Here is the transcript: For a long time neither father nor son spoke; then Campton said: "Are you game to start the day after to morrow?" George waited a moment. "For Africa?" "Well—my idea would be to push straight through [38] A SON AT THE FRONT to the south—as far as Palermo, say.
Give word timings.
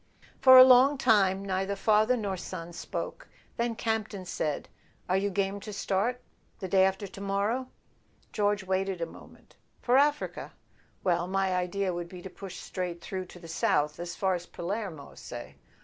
For 0.39 0.57
a 0.57 0.63
long 0.63 0.97
time 0.97 1.45
neither 1.45 1.75
father 1.75 2.17
nor 2.17 2.35
son 2.35 2.73
spoke; 2.73 3.27
then 3.57 3.75
Campton 3.75 4.25
said: 4.25 4.67
"Are 5.07 5.15
you 5.15 5.29
game 5.29 5.59
to 5.59 5.71
start 5.71 6.21
the 6.57 6.67
day 6.67 6.85
after 6.85 7.05
to 7.05 7.21
morrow?" 7.21 7.69
George 8.33 8.63
waited 8.63 8.99
a 8.99 9.05
moment. 9.05 9.57
"For 9.79 9.97
Africa?" 9.99 10.53
"Well—my 11.03 11.53
idea 11.55 11.93
would 11.93 12.09
be 12.09 12.23
to 12.23 12.31
push 12.31 12.55
straight 12.57 12.99
through 12.99 13.25
[38] 13.25 13.25
A 13.27 13.27
SON 13.27 13.27
AT 13.27 13.29
THE 13.29 13.29
FRONT 13.29 13.29
to 13.29 13.39
the 13.39 13.95
south—as 14.03 14.15
far 14.15 14.33
as 14.33 14.45
Palermo, 14.47 15.13
say. 15.13 15.55